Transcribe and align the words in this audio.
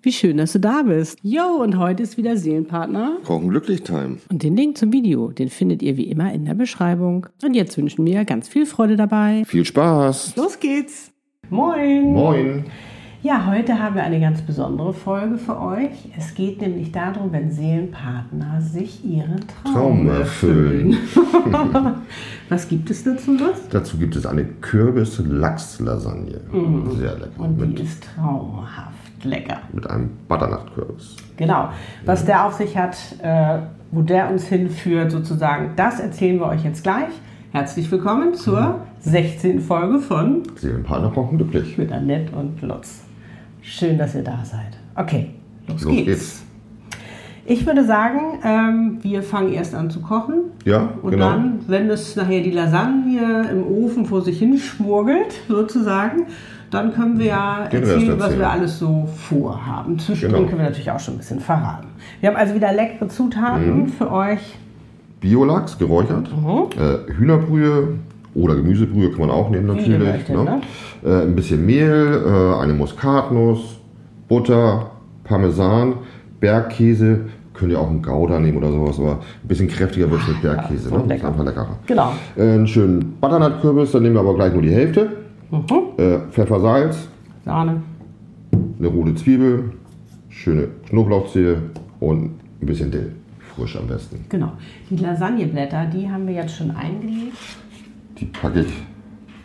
Wie 0.00 0.12
schön, 0.12 0.36
dass 0.36 0.52
du 0.52 0.60
da 0.60 0.82
bist. 0.82 1.18
Jo, 1.22 1.60
und 1.60 1.76
heute 1.76 2.04
ist 2.04 2.16
wieder 2.16 2.36
Seelenpartner. 2.36 3.16
Brauchen 3.24 3.48
Glücklich-Time. 3.48 4.18
Und 4.30 4.44
den 4.44 4.56
Link 4.56 4.78
zum 4.78 4.92
Video, 4.92 5.32
den 5.32 5.48
findet 5.48 5.82
ihr 5.82 5.96
wie 5.96 6.04
immer 6.04 6.32
in 6.32 6.44
der 6.44 6.54
Beschreibung. 6.54 7.26
Und 7.42 7.54
jetzt 7.54 7.76
wünschen 7.76 8.06
wir 8.06 8.24
ganz 8.24 8.46
viel 8.46 8.64
Freude 8.64 8.94
dabei. 8.94 9.42
Viel 9.44 9.64
Spaß. 9.64 10.36
Los 10.36 10.60
geht's. 10.60 11.10
Moin. 11.50 12.12
Moin. 12.12 12.64
Ja, 13.24 13.46
heute 13.46 13.80
haben 13.82 13.96
wir 13.96 14.04
eine 14.04 14.20
ganz 14.20 14.40
besondere 14.40 14.92
Folge 14.92 15.36
für 15.36 15.60
euch. 15.60 15.90
Es 16.16 16.32
geht 16.36 16.60
nämlich 16.60 16.92
darum, 16.92 17.32
wenn 17.32 17.50
Seelenpartner 17.50 18.60
sich 18.60 19.04
ihren 19.04 19.40
Traum, 19.64 19.74
Traum 19.74 20.08
erfüllen. 20.10 20.96
Was 22.48 22.68
gibt 22.68 22.88
es 22.90 23.02
dazu, 23.02 23.32
Lutz? 23.32 23.68
Dazu 23.70 23.98
gibt 23.98 24.14
es 24.14 24.26
eine 24.26 24.44
Kürbis-Lachs-Lasagne. 24.44 26.40
Sehr 27.00 27.14
lecker. 27.14 27.30
Und 27.38 27.60
die 27.60 27.66
Mit, 27.66 27.80
ist 27.80 28.04
traumhaft 28.14 29.07
lecker. 29.24 29.58
mit 29.72 29.88
einem 29.88 30.10
Butternut-Kürbis. 30.28 31.16
Genau. 31.36 31.70
Was 32.04 32.24
der 32.24 32.44
auf 32.46 32.54
sich 32.54 32.76
hat, 32.76 32.96
äh, 33.22 33.58
wo 33.90 34.02
der 34.02 34.30
uns 34.30 34.46
hinführt, 34.46 35.10
sozusagen, 35.10 35.70
das 35.76 36.00
erzählen 36.00 36.38
wir 36.38 36.46
euch 36.46 36.64
jetzt 36.64 36.82
gleich. 36.82 37.08
Herzlich 37.52 37.90
willkommen 37.90 38.34
zur 38.34 38.80
16. 39.00 39.60
Folge 39.60 40.00
von 40.00 40.42
Seelenpartner 40.56 41.08
brauchen 41.10 41.38
glücklich. 41.38 41.78
mit 41.78 41.90
Annette 41.92 42.34
und 42.36 42.60
Lutz. 42.62 43.04
Schön, 43.62 43.96
dass 43.98 44.14
ihr 44.14 44.22
da 44.22 44.44
seid. 44.44 44.78
Okay, 44.94 45.30
los, 45.66 45.82
Los 45.84 45.92
geht's. 45.92 46.06
geht's. 46.06 46.44
Ich 47.50 47.64
würde 47.66 47.84
sagen, 47.86 48.20
ähm, 48.44 48.98
wir 49.00 49.22
fangen 49.22 49.54
erst 49.54 49.74
an 49.74 49.88
zu 49.88 50.00
kochen. 50.02 50.34
Ja, 50.66 50.90
Und 51.02 51.12
genau. 51.12 51.30
dann, 51.30 51.60
wenn 51.66 51.88
es 51.88 52.14
nachher 52.14 52.42
die 52.42 52.50
Lasagne 52.50 53.48
im 53.50 53.66
Ofen 53.66 54.04
vor 54.04 54.20
sich 54.20 54.38
hin 54.38 54.58
schmurgelt, 54.58 55.32
sozusagen, 55.48 56.26
dann 56.70 56.92
können 56.92 57.18
wir 57.18 57.26
ja 57.26 57.56
Rest 57.64 57.74
erzählen, 57.74 58.08
was 58.16 58.22
erzählen. 58.24 58.38
wir 58.40 58.50
alles 58.50 58.78
so 58.78 59.08
vorhaben. 59.28 59.98
Zwischendrin 59.98 60.40
Genau. 60.42 60.48
können 60.50 60.60
wir 60.62 60.68
natürlich 60.68 60.90
auch 60.90 61.00
schon 61.00 61.14
ein 61.14 61.18
bisschen 61.18 61.40
verraten. 61.40 61.88
Wir 62.20 62.28
haben 62.30 62.36
also 62.36 62.54
wieder 62.54 62.72
leckere 62.72 63.08
Zutaten 63.08 63.82
Mhm. 63.82 63.88
für 63.88 64.10
euch. 64.12 64.40
Biolachs, 65.20 65.78
geräuchert. 65.78 66.28
Mhm. 66.30 66.80
Äh, 66.80 67.12
Hühnerbrühe 67.12 67.88
oder 68.34 68.54
Gemüsebrühe 68.54 69.10
kann 69.10 69.20
man 69.20 69.30
auch 69.30 69.50
nehmen 69.50 69.66
natürlich. 69.66 69.98
möchtet, 69.98 70.36
ne? 70.36 70.60
äh, 71.04 71.22
ein 71.22 71.34
bisschen 71.34 71.64
Mehl, 71.66 72.22
äh, 72.24 72.62
eine 72.62 72.72
Muskatnuss, 72.74 73.78
Butter, 74.28 74.90
Parmesan, 75.24 75.94
Bergkäse. 76.40 77.20
Könnt 77.54 77.72
ihr 77.72 77.80
auch 77.80 77.88
einen 77.90 78.02
Gouda 78.02 78.38
nehmen 78.38 78.58
oder 78.58 78.70
sowas, 78.70 79.00
aber 79.00 79.12
ein 79.14 79.48
bisschen 79.48 79.66
kräftiger 79.66 80.08
wird 80.08 80.20
es 80.22 80.28
mit 80.28 80.42
Bergkäse. 80.42 80.90
so 80.90 80.96
ne? 80.98 81.02
lecker. 81.06 81.14
Ist 81.16 81.24
einfach 81.24 81.44
leckerer. 81.44 81.76
Genau. 81.86 82.12
Äh, 82.36 82.42
einen 82.42 82.66
schönen 82.68 83.16
Butternut-Kürbis, 83.20 83.90
dann 83.90 84.02
nehmen 84.04 84.14
wir 84.14 84.20
aber 84.20 84.34
gleich 84.34 84.52
nur 84.52 84.62
die 84.62 84.70
Hälfte. 84.72 85.08
Mhm. 85.50 85.64
Äh, 85.96 86.18
Pfeffer, 86.30 86.60
Salz, 86.60 87.08
Sahne. 87.44 87.82
eine 88.78 88.88
rote 88.88 89.14
Zwiebel, 89.14 89.72
schöne 90.28 90.68
Knoblauchzehe 90.88 91.62
und 92.00 92.34
ein 92.60 92.66
bisschen 92.66 92.90
Dill. 92.90 93.14
Frisch 93.56 93.76
am 93.76 93.86
besten. 93.86 94.24
Genau. 94.28 94.52
Die 94.90 94.96
Lasagneblätter, 94.96 95.86
die 95.86 96.08
haben 96.08 96.26
wir 96.26 96.34
jetzt 96.34 96.56
schon 96.56 96.70
eingelegt. 96.70 97.36
Die 98.18 98.26
packe 98.26 98.60
ich 98.60 98.66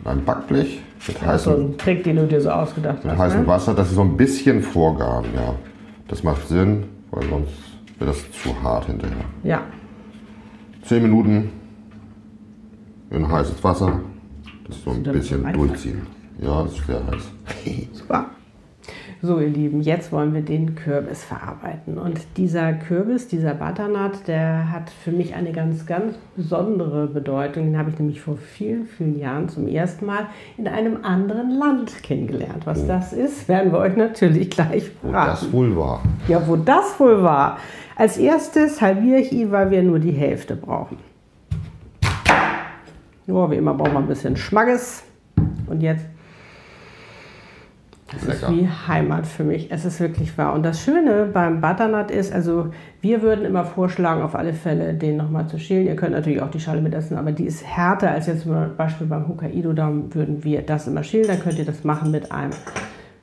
in 0.04 0.10
ein 0.10 0.24
Backblech 0.24 0.80
mit 1.08 1.18
So 1.18 1.26
heißem, 1.26 1.52
ein 1.72 1.78
Trick, 1.78 2.04
den 2.04 2.16
du 2.16 2.26
dir 2.26 2.40
so 2.40 2.50
ausgedacht 2.50 3.02
mit 3.04 3.12
hast. 3.12 3.18
heißem 3.18 3.40
Ne? 3.42 3.46
Wasser. 3.46 3.74
Das 3.74 3.88
ist 3.88 3.94
so 3.96 4.02
ein 4.02 4.16
bisschen 4.16 4.62
vorgaren, 4.62 5.24
ja. 5.34 5.54
Das 6.08 6.22
macht 6.22 6.46
Sinn, 6.48 6.84
weil 7.10 7.24
sonst 7.28 7.52
wird 7.98 8.10
das 8.10 8.30
zu 8.32 8.50
hart 8.62 8.86
hinterher. 8.86 9.16
Ja. 9.42 9.62
10 10.82 11.02
Minuten 11.02 11.50
in 13.10 13.26
heißes 13.26 13.64
Wasser. 13.64 14.00
Das 14.66 14.82
so 14.82 14.90
ein 14.90 15.04
Das 15.04 15.14
bisschen 15.14 15.52
durchziehen. 15.52 16.06
Ja, 16.40 16.62
das 16.62 16.72
ist 16.72 16.86
sehr 16.86 17.00
heiß. 17.06 17.88
Super. 17.92 18.26
So, 19.22 19.40
ihr 19.40 19.48
Lieben, 19.48 19.80
jetzt 19.80 20.12
wollen 20.12 20.34
wir 20.34 20.42
den 20.42 20.74
Kürbis 20.74 21.24
verarbeiten. 21.24 21.96
Und 21.96 22.20
dieser 22.36 22.74
Kürbis, 22.74 23.26
dieser 23.26 23.54
Butternut, 23.54 24.26
der 24.26 24.70
hat 24.70 24.90
für 24.90 25.12
mich 25.12 25.34
eine 25.34 25.52
ganz, 25.52 25.86
ganz 25.86 26.16
besondere 26.36 27.06
Bedeutung. 27.06 27.64
Den 27.64 27.78
habe 27.78 27.88
ich 27.88 27.98
nämlich 27.98 28.20
vor 28.20 28.36
vielen, 28.36 28.84
vielen 28.86 29.18
Jahren 29.18 29.48
zum 29.48 29.66
ersten 29.66 30.04
Mal 30.04 30.26
in 30.58 30.68
einem 30.68 31.04
anderen 31.04 31.52
Land 31.58 32.02
kennengelernt. 32.02 32.66
Was 32.66 32.86
das 32.86 33.14
ist, 33.14 33.48
werden 33.48 33.72
wir 33.72 33.78
euch 33.78 33.96
natürlich 33.96 34.50
gleich 34.50 34.90
Wo 35.00 35.08
verraten. 35.10 35.30
das 35.30 35.52
wohl 35.52 35.74
war. 35.74 36.02
Ja, 36.28 36.46
wo 36.46 36.56
das 36.56 37.00
wohl 37.00 37.22
war. 37.22 37.56
Als 37.96 38.18
erstes 38.18 38.82
halbiere 38.82 39.20
ich 39.20 39.32
ihn, 39.32 39.50
weil 39.52 39.70
wir 39.70 39.82
nur 39.82 40.00
die 40.00 40.12
Hälfte 40.12 40.54
brauchen. 40.56 40.98
Nur 43.26 43.50
wie 43.50 43.56
immer 43.56 43.74
brauchen 43.74 43.92
wir 43.92 44.00
ein 44.00 44.06
bisschen 44.06 44.36
Schmackes. 44.36 45.02
Und 45.66 45.80
jetzt, 45.80 46.04
das 48.12 48.26
Lecker. 48.26 48.48
ist 48.48 48.52
wie 48.52 48.68
Heimat 48.68 49.26
für 49.26 49.44
mich. 49.44 49.70
Es 49.70 49.84
ist 49.84 49.98
wirklich 49.98 50.36
wahr. 50.36 50.52
Und 50.52 50.62
das 50.62 50.82
Schöne 50.82 51.30
beim 51.32 51.60
Butternut 51.60 52.10
ist, 52.10 52.32
also 52.32 52.70
wir 53.00 53.22
würden 53.22 53.44
immer 53.44 53.64
vorschlagen, 53.64 54.22
auf 54.22 54.34
alle 54.34 54.52
Fälle 54.52 54.94
den 54.94 55.16
nochmal 55.16 55.46
zu 55.46 55.58
schälen. 55.58 55.86
Ihr 55.86 55.96
könnt 55.96 56.12
natürlich 56.12 56.42
auch 56.42 56.50
die 56.50 56.60
Schale 56.60 56.82
mitessen, 56.82 57.16
aber 57.16 57.32
die 57.32 57.44
ist 57.44 57.64
härter 57.64 58.10
als 58.10 58.26
jetzt 58.26 58.42
zum 58.42 58.76
Beispiel 58.76 59.06
beim 59.06 59.26
Hokkaido. 59.26 59.72
Da 59.72 59.90
würden 60.10 60.44
wir 60.44 60.62
das 60.62 60.86
immer 60.86 61.02
schälen. 61.02 61.26
Dann 61.26 61.40
könnt 61.40 61.58
ihr 61.58 61.64
das 61.64 61.82
machen 61.82 62.10
mit 62.10 62.30
einem 62.30 62.52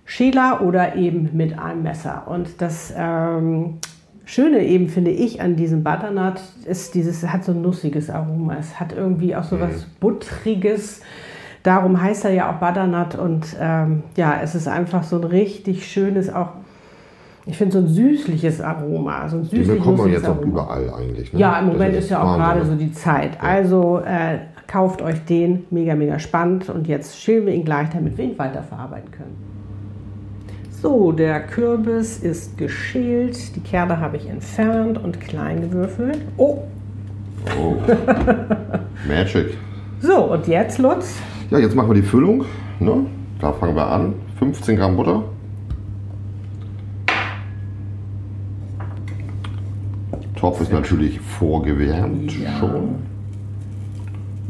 Schäler 0.06 0.62
oder 0.62 0.96
eben 0.96 1.30
mit 1.34 1.58
einem 1.58 1.84
Messer. 1.84 2.24
Und 2.28 2.62
das 2.62 2.94
ähm, 2.98 3.78
Schöne 4.32 4.64
eben 4.64 4.88
finde 4.88 5.12
ich 5.12 5.42
an 5.42 5.58
diesem 5.58 5.84
Butternut 5.84 6.40
ist 6.66 6.96
dieses, 6.96 7.22
es 7.22 7.34
hat 7.34 7.44
so 7.44 7.52
ein 7.52 7.62
nussiges 7.62 8.10
Aroma. 8.10 8.56
Es 8.58 8.80
hat 8.80 8.94
irgendwie 8.94 9.36
auch 9.36 9.44
so 9.44 9.60
was 9.60 9.84
Buttriges. 10.00 11.02
Darum 11.64 12.02
heißt 12.02 12.24
er 12.24 12.32
ja 12.32 12.50
auch 12.50 12.56
Butternut 12.56 13.16
und 13.16 13.58
ähm, 13.60 14.04
ja, 14.16 14.40
es 14.42 14.56
ist 14.56 14.70
einfach 14.70 15.04
so 15.04 15.18
ein 15.18 15.26
richtig 15.26 15.86
schönes, 15.86 16.34
auch 16.34 16.52
ich 17.46 17.58
finde 17.58 17.74
so 17.74 17.80
ein 17.80 17.88
süßliches 17.88 18.62
Aroma, 18.62 19.28
so 19.28 19.36
ein 19.36 19.44
süßlich 19.44 19.68
bekommt 19.68 19.98
man 19.98 20.10
jetzt 20.10 20.26
auch 20.26 20.38
Aroma. 20.38 20.48
überall 20.48 20.94
eigentlich. 20.94 21.34
Ne? 21.34 21.40
Ja, 21.40 21.60
im 21.60 21.68
Moment 21.68 21.94
ist, 21.96 22.10
ja 22.10 22.24
auch 22.24 22.38
gerade 22.38 22.66
so 22.66 22.76
die 22.76 22.94
Zeit. 22.94 23.32
Also 23.44 24.00
äh, 24.00 24.38
kauft 24.66 25.02
euch 25.02 25.26
den, 25.26 25.66
mega, 25.72 25.94
mega 25.94 26.20
spannend. 26.20 26.70
Und 26.70 26.88
jetzt 26.88 27.20
schälen 27.20 27.48
wir 27.48 27.54
ihn 27.54 27.66
gleich, 27.66 27.90
damit 27.90 28.18
wir 28.18 28.24
ihn 28.24 28.40
weiterverarbeiten 28.40 29.12
können. 29.12 29.51
So, 30.82 31.12
der 31.12 31.42
Kürbis 31.42 32.18
ist 32.18 32.58
geschält. 32.58 33.56
Die 33.56 33.60
Kerne 33.60 34.00
habe 34.00 34.18
ich 34.18 34.28
entfernt 34.28 34.98
und 34.98 35.20
klein 35.22 35.62
gewürfelt. 35.62 36.20
Oh, 36.38 36.64
Oh. 37.60 37.74
Magic. 39.08 39.58
so, 40.00 40.16
und 40.32 40.48
jetzt, 40.48 40.78
Lutz? 40.78 41.16
Ja, 41.50 41.58
jetzt 41.58 41.76
machen 41.76 41.90
wir 41.90 41.96
die 41.96 42.04
Füllung. 42.08 42.46
Ne? 42.80 43.06
Da 43.40 43.52
fangen 43.54 43.76
wir 43.76 43.88
an. 43.88 44.14
15 44.38 44.76
Gramm 44.78 44.96
Butter. 44.96 45.24
Topf 50.36 50.62
ist 50.62 50.72
natürlich 50.72 51.20
vorgewärmt 51.20 52.32
Ja. 52.40 52.60
schon. 52.60 52.96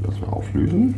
Das 0.04 0.20
wir 0.20 0.32
auflösen. 0.34 0.96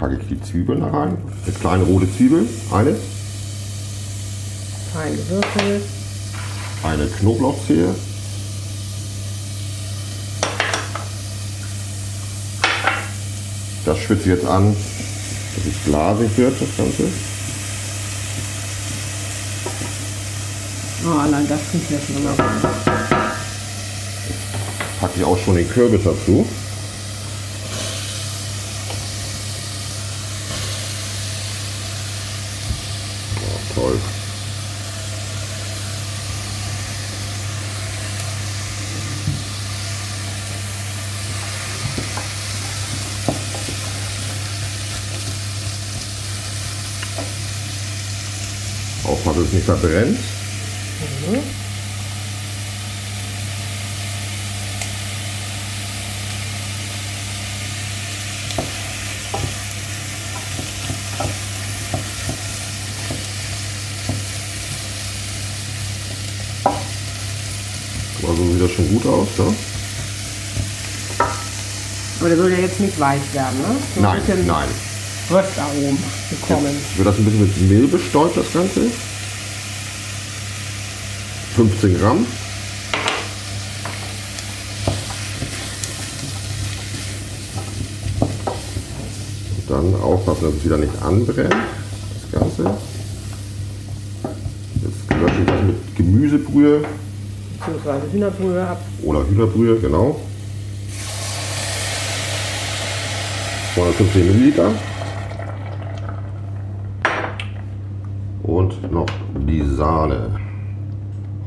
Packe 0.00 0.16
ich 0.18 0.28
die 0.28 0.40
Zwiebeln 0.40 0.80
da 0.80 0.86
rein. 0.86 1.18
Eine 1.44 1.54
kleine 1.56 1.84
rote 1.84 2.10
Zwiebel. 2.16 2.48
Eine. 2.72 2.96
Fein 4.94 5.14
gewürfelt. 5.14 5.82
Eine 6.82 7.06
Knoblauchzehe. 7.06 7.94
Das 13.84 13.98
schwitze 13.98 14.22
ich 14.22 14.36
jetzt 14.38 14.46
an, 14.46 14.74
dass 15.54 15.66
es 15.66 15.84
glasig 15.84 16.30
wird, 16.38 16.54
das 16.58 16.76
Ganze. 16.78 17.02
Oh, 21.04 21.18
allein 21.18 21.46
das 21.46 21.60
riecht 21.74 21.90
ja 21.90 21.98
schon 21.98 22.16
wunderbar. 22.16 22.46
Packe 24.98 25.12
ich 25.16 25.24
auch 25.24 25.38
schon 25.38 25.56
den 25.56 25.68
Kürbis 25.68 26.00
dazu. 26.04 26.46
also 49.40 49.48
es 49.48 49.52
nicht 49.52 49.64
verbrennt. 49.64 50.18
Mhm. 50.18 51.38
Also 68.28 68.52
sieht 68.52 68.62
das 68.62 68.70
schon 68.72 68.88
gut 68.88 69.06
aus, 69.06 69.28
ja? 69.38 69.44
Aber 72.20 72.28
der 72.28 72.36
soll 72.36 72.52
ja 72.52 72.58
jetzt 72.58 72.78
nicht 72.80 73.00
weiß 73.00 73.20
werden, 73.32 73.58
ne? 73.60 73.76
So 73.94 74.00
nein, 74.02 74.20
nein. 74.46 74.68
Röstaromen 75.30 75.98
bekommen. 76.28 76.76
Wird 76.96 77.08
das 77.08 77.16
ein 77.16 77.24
bisschen 77.24 77.40
mit 77.40 77.70
Mehl 77.70 77.86
bestäubt, 77.88 78.36
das 78.36 78.52
Ganze? 78.52 78.90
15 81.56 81.98
Gramm. 81.98 82.26
Und 89.56 89.70
dann 89.70 90.00
aufpassen, 90.00 90.44
dass 90.44 90.54
es 90.54 90.64
wieder 90.64 90.78
nicht 90.78 90.92
anbrennt, 91.02 91.54
das 92.32 92.40
Ganze. 92.40 92.62
Jetzt 94.82 95.20
lösche 95.20 95.40
ich 95.40 95.46
das 95.46 95.62
mit 95.62 95.96
Gemüsebrühe 95.96 96.82
Beziehungsweise 97.58 98.12
Hühnerbrühe 98.12 98.66
ab. 98.66 98.80
oder 99.02 99.26
Hühnerbrühe, 99.28 99.78
genau. 99.80 100.20
250 103.74 104.24
Milliliter. 104.24 104.70
Und 108.42 108.90
noch 108.92 109.06
die 109.46 109.64
Sahne. 109.76 110.38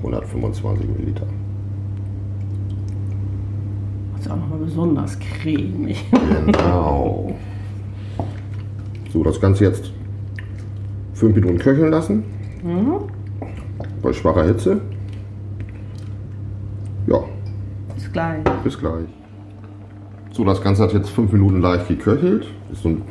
125 0.03 0.87
Milliliter. 0.87 1.25
Das 4.15 4.25
ist 4.25 4.31
auch 4.31 4.35
nochmal 4.37 4.59
besonders 4.59 5.17
cremig. 5.19 6.03
Genau. 6.45 7.35
So, 9.11 9.23
das 9.23 9.39
Ganze 9.39 9.65
jetzt 9.65 9.91
5 11.13 11.35
Minuten 11.35 11.57
köcheln 11.59 11.91
lassen. 11.91 12.23
Bei 14.01 14.11
schwacher 14.13 14.45
Hitze. 14.45 14.81
Ja, 17.07 17.19
Bis 17.95 18.11
gleich. 18.11 18.43
bis 18.63 18.79
gleich. 18.79 19.05
So, 20.31 20.43
das 20.45 20.61
Ganze 20.61 20.83
hat 20.83 20.93
jetzt 20.93 21.09
5 21.09 21.31
Minuten 21.31 21.61
leicht 21.61 21.87
geköchelt. 21.87 22.47
Ist 22.71 22.81
so, 22.83 22.89
ein, 22.89 23.01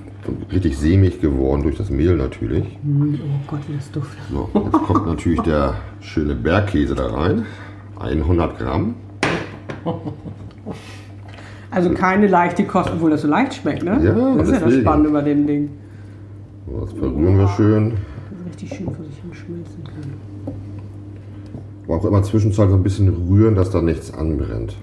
richtig 0.52 0.76
sämig 0.78 1.20
geworden 1.20 1.62
durch 1.62 1.76
das 1.76 1.90
Mehl 1.90 2.16
natürlich. 2.16 2.78
Oh 2.84 3.40
Gott, 3.46 3.60
wie 3.68 3.74
das 3.76 3.90
duftet. 3.90 4.18
So, 4.30 4.48
jetzt 4.54 4.72
kommt 4.72 5.06
natürlich 5.06 5.40
der 5.40 5.74
schöne 6.00 6.34
Bergkäse 6.34 6.94
da 6.94 7.06
rein. 7.08 7.44
100 7.98 8.58
Gramm. 8.58 8.94
Also 11.70 11.90
keine 11.90 12.26
leichte 12.26 12.64
Kost, 12.64 12.90
obwohl 12.92 13.10
das 13.10 13.22
so 13.22 13.28
leicht 13.28 13.54
schmeckt, 13.54 13.82
ne? 13.82 14.00
Ja, 14.02 14.36
das 14.36 14.48
ist 14.48 14.60
ja 14.60 14.66
das. 14.66 14.74
Spannende 14.74 15.10
bei 15.10 15.22
dem 15.22 15.46
Ding. 15.46 15.70
So, 16.66 16.80
das 16.80 16.92
verrühren 16.92 17.38
wir 17.38 17.48
schön. 17.48 17.94
Richtig 18.46 18.68
schön 18.74 18.86
vor 18.86 19.04
sich 19.04 19.16
hin 19.16 19.32
schmelzen 19.32 19.84
kann. 19.84 20.54
Aber 21.86 21.96
auch 21.96 22.04
immer 22.04 22.22
zwischenzeitlich 22.22 22.70
so 22.70 22.76
ein 22.76 22.82
bisschen 22.82 23.08
rühren, 23.08 23.54
dass 23.54 23.70
da 23.70 23.82
nichts 23.82 24.12
anbrennt. 24.12 24.76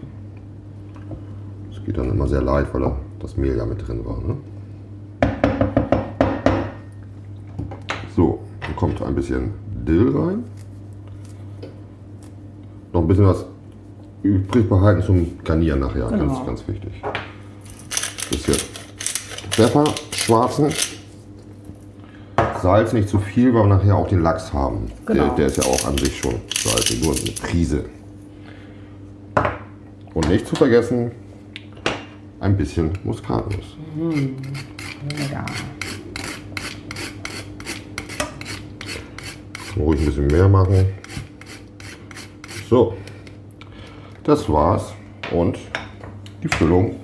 Das 1.70 1.84
geht 1.86 1.98
dann 1.98 2.10
immer 2.10 2.28
sehr 2.28 2.42
leicht, 2.42 2.74
weil 2.74 2.82
da 2.82 2.98
das 3.20 3.38
Mehl 3.38 3.56
ja 3.56 3.66
mit 3.66 3.88
drin 3.88 4.06
war. 4.06 4.18
Ne? 4.22 4.38
So, 8.20 8.38
dann 8.60 8.76
kommt 8.76 9.02
ein 9.02 9.16
bisschen 9.16 9.54
Dill 9.88 10.14
rein. 10.14 10.44
Noch 12.92 13.00
ein 13.00 13.08
bisschen 13.08 13.26
was 13.26 13.46
übrig 14.24 14.68
behalten 14.68 15.02
zum 15.02 15.42
Garnieren 15.46 15.80
nachher. 15.80 16.10
Genau. 16.10 16.26
Ganz, 16.26 16.46
ganz 16.46 16.68
wichtig. 16.68 17.02
Bisschen 18.30 18.58
Pfeffer, 19.52 19.86
schwarzen. 20.12 20.68
Salz 22.62 22.92
nicht 22.92 23.08
zu 23.08 23.20
viel, 23.20 23.54
weil 23.54 23.64
wir 23.64 23.78
nachher 23.78 23.96
auch 23.96 24.10
den 24.10 24.22
Lachs 24.22 24.52
haben. 24.52 24.92
Genau. 25.06 25.28
Der, 25.28 25.36
der 25.36 25.46
ist 25.46 25.56
ja 25.56 25.64
auch 25.64 25.88
an 25.88 25.98
sich 25.98 26.18
schon 26.18 26.36
salzig, 26.62 27.02
nur 27.02 27.16
eine 27.16 27.32
Prise. 27.32 27.86
Und 30.14 30.28
nicht 30.28 30.46
zu 30.46 30.58
vergessen, 30.58 31.14
ein 32.42 32.58
bisschen 32.58 32.92
Muskatnuss. 33.06 33.78
Ja. 35.32 35.46
Ruhig 39.78 40.00
ein 40.00 40.06
bisschen 40.06 40.28
mehr 40.28 40.48
machen. 40.48 40.86
So, 42.70 42.94
das 44.24 44.50
war's. 44.50 44.94
Und 45.32 45.58
die 46.44 46.48
Füllung, 46.48 46.96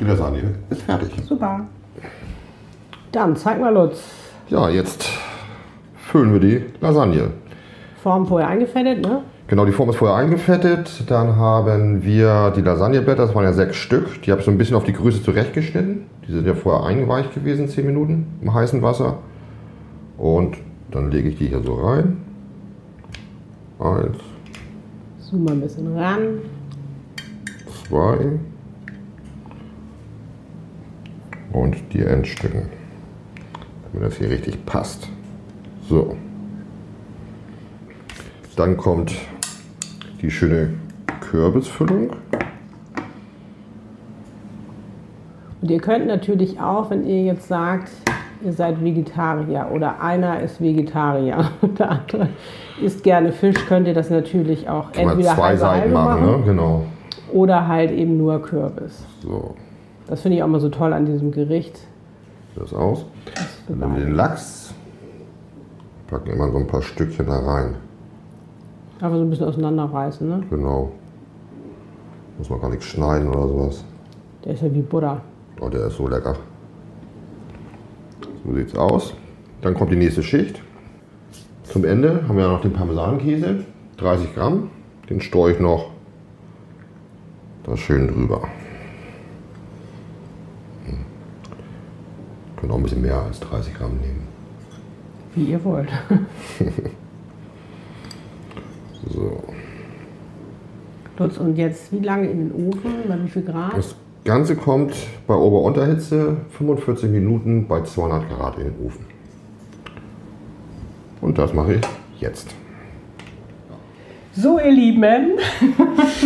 die 0.00 0.04
Lasagne, 0.04 0.54
ist 0.70 0.82
fertig. 0.82 1.10
Super. 1.26 1.66
Dann 3.12 3.36
zeig 3.36 3.60
mal, 3.60 3.72
Lutz. 3.72 4.02
Ja, 4.48 4.68
jetzt 4.68 5.08
füllen 5.96 6.32
wir 6.32 6.40
die 6.40 6.64
Lasagne. 6.80 7.30
Form 8.02 8.26
vorher 8.26 8.48
eingefettet, 8.48 9.02
ne? 9.02 9.22
Genau, 9.48 9.64
die 9.64 9.72
Form 9.72 9.88
ist 9.90 9.96
vorher 9.96 10.16
eingefettet. 10.16 11.04
Dann 11.08 11.36
haben 11.36 12.02
wir 12.02 12.52
die 12.56 12.62
Lasagneblätter, 12.62 13.26
das 13.26 13.34
waren 13.34 13.44
ja 13.44 13.52
sechs 13.52 13.76
Stück. 13.76 14.22
Die 14.22 14.30
habe 14.30 14.40
ich 14.40 14.44
so 14.44 14.50
ein 14.50 14.58
bisschen 14.58 14.76
auf 14.76 14.84
die 14.84 14.92
Größe 14.92 15.22
zurechtgeschnitten. 15.22 16.06
Die 16.26 16.32
sind 16.32 16.46
ja 16.46 16.54
vorher 16.54 16.86
eingeweicht 16.86 17.32
gewesen, 17.34 17.68
10 17.68 17.86
Minuten 17.86 18.38
im 18.42 18.52
heißen 18.52 18.82
Wasser. 18.82 19.18
Und 20.18 20.56
dann 20.90 21.10
lege 21.10 21.28
ich 21.30 21.38
die 21.38 21.48
hier 21.48 21.62
so 21.62 21.74
rein. 21.74 22.18
Eins, 23.78 24.18
Zoom 25.18 25.44
mal 25.44 25.52
ein 25.52 25.60
bisschen 25.60 25.96
ran. 25.96 26.38
zwei. 27.88 28.38
Und 31.52 31.76
die 31.92 32.02
Endstücken. 32.02 32.68
Damit 33.92 34.10
das 34.10 34.18
hier 34.18 34.30
richtig 34.30 34.64
passt. 34.66 35.08
So. 35.88 36.16
Dann 38.56 38.76
kommt 38.76 39.14
die 40.22 40.30
schöne 40.30 40.74
Kürbisfüllung. 41.20 42.10
Und 45.60 45.70
ihr 45.70 45.80
könnt 45.80 46.06
natürlich 46.06 46.60
auch, 46.60 46.90
wenn 46.90 47.04
ihr 47.06 47.24
jetzt 47.24 47.48
sagt, 47.48 47.90
ihr 48.42 48.52
seid 48.52 48.82
Vegetarier 48.82 49.68
oder 49.72 50.00
einer 50.00 50.40
ist 50.40 50.60
Vegetarier 50.60 51.50
und 51.62 51.78
der 51.78 51.90
andere 51.90 52.28
isst 52.82 53.02
gerne 53.02 53.32
Fisch, 53.32 53.66
könnt 53.66 53.86
ihr 53.88 53.94
das 53.94 54.10
natürlich 54.10 54.68
auch 54.68 54.92
Kann 54.92 55.08
entweder 55.08 55.34
zwei 55.34 55.42
halbe 55.48 55.58
Seiten 55.58 55.80
halbe 55.80 55.94
machen, 55.94 56.26
machen 56.26 56.40
ne? 56.40 56.46
Genau. 56.46 56.84
oder 57.32 57.66
halt 57.68 57.90
eben 57.90 58.16
nur 58.16 58.40
Kürbis. 58.42 59.04
So, 59.22 59.54
Das 60.06 60.20
finde 60.20 60.36
ich 60.38 60.42
auch 60.42 60.48
mal 60.48 60.60
so 60.60 60.68
toll 60.68 60.92
an 60.92 61.06
diesem 61.06 61.32
Gericht. 61.32 61.80
das 62.54 62.72
aus. 62.74 63.04
Dann 63.68 63.78
nehmen 63.78 63.96
wir 63.96 64.04
den 64.06 64.14
Lachs. 64.14 64.74
Packen 66.06 66.30
immer 66.30 66.50
so 66.52 66.58
ein 66.58 66.66
paar 66.66 66.82
Stückchen 66.82 67.26
da 67.26 67.38
rein. 67.38 67.74
Einfach 69.00 69.16
so 69.16 69.22
ein 69.24 69.30
bisschen 69.30 69.46
auseinanderreißen, 69.46 70.28
ne? 70.28 70.42
Genau. 70.48 70.92
Muss 72.38 72.48
man 72.48 72.60
gar 72.60 72.70
nichts 72.70 72.84
schneiden 72.84 73.28
oder 73.28 73.48
sowas. 73.48 73.84
Der 74.44 74.52
ist 74.52 74.62
ja 74.62 74.72
wie 74.72 74.82
Butter. 74.82 75.20
Oh, 75.60 75.68
der 75.68 75.86
ist 75.86 75.96
so 75.96 76.06
lecker. 76.06 76.36
So 78.46 78.54
sieht's 78.54 78.76
aus. 78.76 79.14
Dann 79.62 79.74
kommt 79.74 79.90
die 79.90 79.96
nächste 79.96 80.22
Schicht. 80.22 80.62
Zum 81.64 81.84
Ende 81.84 82.22
haben 82.28 82.36
wir 82.36 82.48
noch 82.48 82.60
den 82.60 82.72
Parmesankäse. 82.72 83.64
30 83.96 84.34
Gramm. 84.34 84.70
Den 85.10 85.20
streue 85.20 85.52
ich 85.52 85.60
noch 85.60 85.90
da 87.64 87.76
schön 87.76 88.06
drüber. 88.06 88.48
Hm. 90.84 90.98
Können 92.56 92.72
auch 92.72 92.76
ein 92.76 92.82
bisschen 92.84 93.02
mehr 93.02 93.20
als 93.20 93.40
30 93.40 93.74
Gramm 93.74 93.96
nehmen. 93.98 94.28
Wie 95.34 95.44
ihr 95.44 95.64
wollt. 95.64 95.88
So. 99.08 99.40
Lutz, 101.16 101.38
und 101.38 101.56
jetzt 101.56 101.92
wie 101.92 102.00
lange 102.00 102.28
in 102.28 102.48
den 102.48 102.68
Ofen? 102.68 102.92
Bei 103.06 103.22
wie 103.22 103.28
viel 103.28 103.42
Grad? 103.42 103.76
Das 103.76 103.94
Ganze 104.26 104.56
kommt 104.56 104.92
bei 105.26 105.34
Ober-Unterhitze 105.34 106.36
45 106.58 107.10
Minuten 107.10 107.66
bei 107.68 107.82
200 107.82 108.28
Grad 108.28 108.58
in 108.58 108.64
den 108.64 108.74
Ofen. 108.84 109.06
Und 111.20 111.38
das 111.38 111.54
mache 111.54 111.74
ich 111.74 111.80
jetzt. 112.20 112.48
So, 114.32 114.58
ihr 114.58 114.72
Lieben. 114.72 115.38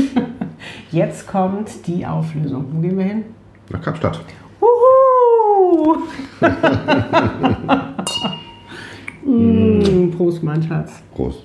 Jetzt 0.91 1.29
kommt 1.29 1.87
die 1.87 2.05
Auflösung. 2.05 2.67
Wo 2.73 2.81
gehen 2.81 2.99
wir 2.99 3.05
hin? 3.05 3.25
Nach 3.71 3.81
Kapstadt. 3.81 4.21
Uhu! 4.61 5.97
mm, 9.25 10.11
Prost, 10.17 10.43
mein 10.43 10.61
Schatz. 10.63 11.03
Prost. 11.15 11.45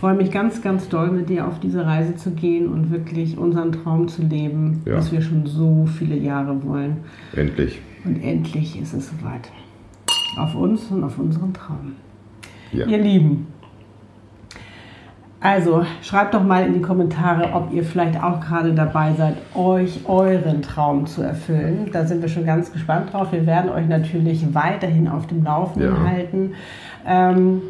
Ich 0.00 0.02
freue 0.02 0.14
mich 0.14 0.30
ganz, 0.30 0.62
ganz 0.62 0.88
doll, 0.88 1.10
mit 1.10 1.28
dir 1.28 1.46
auf 1.46 1.60
diese 1.60 1.84
Reise 1.84 2.16
zu 2.16 2.30
gehen 2.30 2.68
und 2.72 2.90
wirklich 2.90 3.36
unseren 3.36 3.70
Traum 3.70 4.08
zu 4.08 4.22
leben, 4.22 4.80
Ja. 4.86 4.96
was 4.96 5.12
wir 5.12 5.20
schon 5.20 5.44
so 5.44 5.84
viele 5.84 6.16
Jahre 6.16 6.64
wollen. 6.64 6.96
Endlich. 7.36 7.82
Und 8.06 8.16
endlich 8.24 8.80
ist 8.80 8.94
es 8.94 9.10
soweit. 9.10 9.50
Auf 10.38 10.54
uns 10.54 10.90
und 10.90 11.04
auf 11.04 11.18
unseren 11.18 11.52
Traum. 11.52 11.96
Ja. 12.72 12.86
Ihr 12.86 12.96
Lieben. 12.96 13.48
Also 15.38 15.84
schreibt 16.00 16.32
doch 16.32 16.44
mal 16.44 16.64
in 16.64 16.72
die 16.72 16.80
Kommentare, 16.80 17.52
ob 17.52 17.70
ihr 17.70 17.84
vielleicht 17.84 18.22
auch 18.22 18.40
gerade 18.40 18.72
dabei 18.72 19.12
seid, 19.12 19.36
euch 19.54 20.00
euren 20.08 20.62
Traum 20.62 21.04
zu 21.04 21.20
erfüllen. 21.20 21.90
Da 21.92 22.06
sind 22.06 22.22
wir 22.22 22.30
schon 22.30 22.46
ganz 22.46 22.72
gespannt 22.72 23.12
drauf. 23.12 23.32
Wir 23.32 23.44
werden 23.44 23.70
euch 23.70 23.86
natürlich 23.86 24.54
weiterhin 24.54 25.08
auf 25.08 25.26
dem 25.26 25.44
Laufenden 25.44 25.94
Ja. 25.94 26.10
halten. 26.10 26.52
Ähm, 27.06 27.60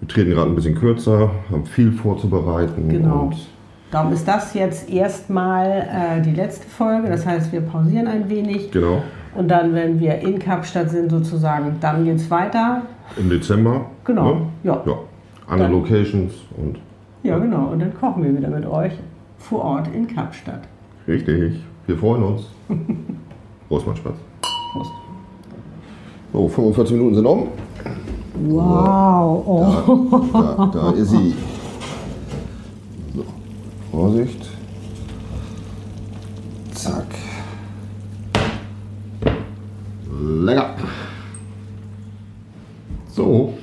Wir 0.00 0.08
treten 0.08 0.30
gerade 0.30 0.50
ein 0.50 0.54
bisschen 0.54 0.74
kürzer, 0.74 1.30
haben 1.50 1.64
viel 1.66 1.92
vorzubereiten. 1.92 2.88
Genau. 2.88 3.30
Darum 3.90 4.12
ist 4.12 4.26
das 4.26 4.54
jetzt 4.54 4.88
erstmal 4.88 5.66
äh, 5.68 6.22
die 6.22 6.30
letzte 6.32 6.66
Folge. 6.68 7.08
Das 7.08 7.26
heißt, 7.26 7.52
wir 7.52 7.60
pausieren 7.60 8.06
ein 8.06 8.28
wenig. 8.30 8.70
genau, 8.70 9.02
Und 9.34 9.48
dann, 9.48 9.74
wenn 9.74 9.98
wir 10.00 10.18
in 10.20 10.38
Kapstadt 10.38 10.90
sind, 10.90 11.10
sozusagen, 11.10 11.76
dann 11.80 12.04
geht 12.04 12.16
es 12.16 12.30
weiter. 12.30 12.82
im 13.16 13.28
Dezember. 13.28 13.86
Genau, 14.04 14.34
Ne? 14.34 14.40
ja. 14.64 14.82
ja. 14.86 14.94
Andere 15.48 15.68
Dann- 15.68 15.72
Locations 15.80 16.32
und 16.56 16.78
Ja, 17.24 17.38
genau. 17.38 17.66
Und 17.72 17.80
dann 17.80 17.92
kochen 17.94 18.22
wir 18.22 18.36
wieder 18.36 18.48
mit 18.48 18.64
euch 18.64 18.92
vor 19.38 19.64
Ort 19.64 19.88
in 19.94 20.06
Kapstadt. 20.06 20.62
richtig. 21.08 21.60
Wir 21.86 21.98
freuen 21.98 22.22
uns. 22.22 22.42
Prost, 23.68 23.86
mein 23.86 23.96
Spaß. 23.96 24.14
Prost. 24.72 24.90
So, 26.32 26.48
45 26.48 26.92
Minuten 26.96 27.14
sind 27.16 27.26
um. 27.26 27.48
Wow. 28.48 29.42
Oh. 29.46 30.28
Da, 30.32 30.70
da 30.72 30.90
ist 30.92 31.10
sie. 31.10 31.34
So, 33.14 33.24
Vorsicht. 33.90 34.48
Zack. 36.72 37.06
Lecker. 40.22 40.74
So, 43.08 43.54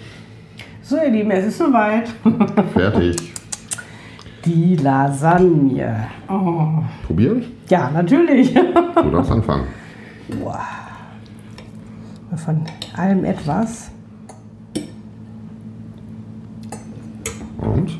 So, 0.83 0.97
ihr 0.97 1.09
Lieben, 1.09 1.31
es 1.31 1.45
ist 1.47 1.57
soweit. 1.57 2.09
fertig. 2.73 3.33
Die 4.45 4.75
Lasagne. 4.75 6.07
Oh. 6.29 6.83
Probieren? 7.05 7.43
Ja, 7.69 7.89
natürlich. 7.91 8.53
Du 8.53 9.09
darfst 9.11 9.31
anfangen. 9.31 9.67
Wow. 10.41 10.76
Von 12.35 12.61
allem 12.95 13.25
etwas. 13.25 13.89
Und? 17.59 17.99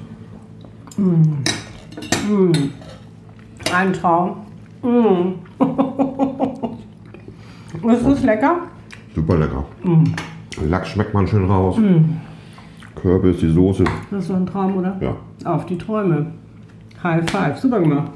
Ein 3.73 3.93
Traum. 3.93 4.37
Mm. 4.83 5.33
ist 7.89 8.05
es 8.05 8.23
lecker? 8.23 8.57
Super 9.15 9.37
lecker. 9.37 9.65
Lachs 10.67 10.89
schmeckt 10.89 11.13
man 11.13 11.27
schön 11.27 11.45
raus. 11.45 11.77
Kürbis, 12.95 13.37
die 13.39 13.49
Soße. 13.49 13.83
Das 14.11 14.23
ist 14.23 14.29
doch 14.29 14.35
ein 14.35 14.45
Traum, 14.45 14.77
oder? 14.77 14.97
Ja, 15.01 15.15
Auf 15.51 15.65
die 15.65 15.77
Träume. 15.77 16.27
High 17.03 17.29
five. 17.29 17.57
Super 17.59 17.79
gemacht. 17.79 18.11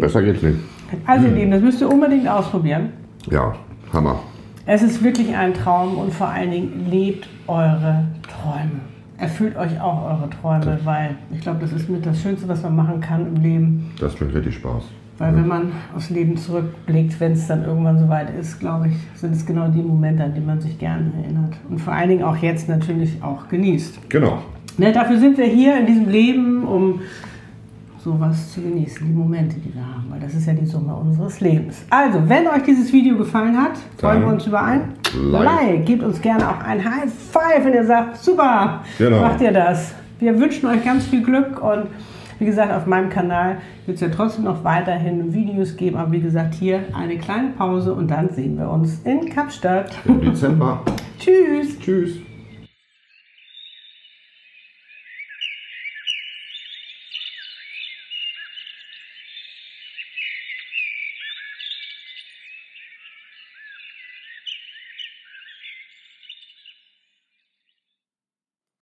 besser 0.00 0.22
geht's 0.22 0.42
nicht. 0.42 0.58
Also, 1.06 1.26
ihr 1.26 1.34
Lieben, 1.34 1.50
das 1.50 1.62
müsst 1.62 1.80
ihr 1.80 1.90
unbedingt 1.90 2.28
ausprobieren. 2.28 2.90
Ja, 3.30 3.54
Hammer. 3.92 4.20
Es 4.64 4.80
ist 4.82 5.02
wirklich 5.02 5.34
ein 5.34 5.54
Traum 5.54 5.98
und 5.98 6.14
vor 6.14 6.28
allen 6.28 6.52
Dingen 6.52 6.86
lebt 6.88 7.28
eure 7.48 8.04
Träume. 8.22 8.80
Erfüllt 9.18 9.56
euch 9.56 9.80
auch 9.80 10.04
eure 10.04 10.30
Träume, 10.30 10.78
weil 10.84 11.16
ich 11.32 11.40
glaube, 11.40 11.58
das 11.60 11.72
ist 11.72 11.88
mit 11.88 12.06
das 12.06 12.22
Schönste, 12.22 12.48
was 12.48 12.62
man 12.62 12.76
machen 12.76 13.00
kann 13.00 13.26
im 13.26 13.42
Leben. 13.42 13.90
Das 13.98 14.14
bringt 14.14 14.34
richtig 14.34 14.54
Spaß. 14.54 14.84
Weil 15.18 15.34
wenn 15.36 15.48
man 15.48 15.72
aufs 15.96 16.10
Leben 16.10 16.36
zurückblickt, 16.36 17.18
wenn 17.20 17.32
es 17.32 17.46
dann 17.46 17.64
irgendwann 17.64 17.98
soweit 17.98 18.30
ist, 18.38 18.60
glaube 18.60 18.88
ich, 18.88 18.94
sind 19.20 19.32
es 19.32 19.44
genau 19.44 19.68
die 19.68 19.82
Momente, 19.82 20.24
an 20.24 20.34
die 20.34 20.40
man 20.40 20.60
sich 20.60 20.78
gerne 20.78 21.10
erinnert. 21.22 21.54
Und 21.68 21.80
vor 21.80 21.92
allen 21.92 22.08
Dingen 22.08 22.22
auch 22.22 22.36
jetzt 22.36 22.68
natürlich 22.68 23.22
auch 23.22 23.48
genießt. 23.48 24.10
Genau. 24.10 24.38
Ne, 24.78 24.92
dafür 24.92 25.18
sind 25.18 25.38
wir 25.38 25.46
hier 25.46 25.78
in 25.78 25.86
diesem 25.86 26.08
Leben, 26.08 26.64
um 26.64 27.00
sowas 28.02 28.52
zu 28.52 28.60
genießen, 28.60 29.06
die 29.06 29.12
Momente, 29.12 29.56
die 29.56 29.72
wir 29.74 29.82
haben, 29.82 30.06
weil 30.10 30.20
das 30.20 30.34
ist 30.34 30.46
ja 30.46 30.52
die 30.52 30.66
Summe 30.66 30.94
unseres 30.94 31.40
Lebens. 31.40 31.84
Also, 31.90 32.18
wenn 32.28 32.46
euch 32.48 32.62
dieses 32.64 32.92
Video 32.92 33.16
gefallen 33.16 33.56
hat, 33.56 33.72
freuen 33.98 34.20
Dann 34.20 34.22
wir 34.22 34.32
uns 34.34 34.46
über 34.46 34.62
ein 34.62 34.80
Like. 35.14 35.44
Like. 35.44 35.86
Gebt 35.86 36.02
uns 36.02 36.20
gerne 36.20 36.48
auch 36.48 36.60
ein 36.64 36.84
High 36.84 37.10
Five, 37.12 37.64
wenn 37.64 37.74
ihr 37.74 37.84
sagt, 37.86 38.16
super, 38.18 38.80
Genau. 38.98 39.20
macht 39.20 39.40
ihr 39.40 39.52
das. 39.52 39.94
Wir 40.18 40.38
wünschen 40.38 40.66
euch 40.66 40.84
ganz 40.84 41.04
viel 41.06 41.22
Glück 41.22 41.62
und 41.62 41.86
wie 42.38 42.46
gesagt, 42.46 42.72
auf 42.72 42.86
meinem 42.86 43.08
Kanal 43.08 43.58
wird 43.86 43.96
es 43.96 44.00
ja 44.00 44.08
trotzdem 44.08 44.44
noch 44.44 44.64
weiterhin 44.64 45.32
Videos 45.32 45.76
geben, 45.76 45.96
aber 45.96 46.10
wie 46.10 46.20
gesagt, 46.20 46.54
hier 46.54 46.80
eine 46.92 47.16
kleine 47.18 47.50
Pause 47.50 47.94
und 47.94 48.10
dann 48.10 48.30
sehen 48.30 48.58
wir 48.58 48.68
uns 48.68 49.00
in 49.04 49.28
Kapstadt. 49.28 49.92
Im 50.04 50.20
Dezember. 50.20 50.80
Tschüss! 51.20 51.78
Tschüss. 51.78 52.16